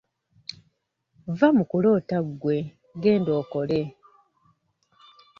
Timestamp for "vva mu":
1.37-1.63